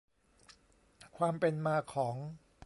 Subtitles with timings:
[1.17, 2.15] ความเป็นมาของ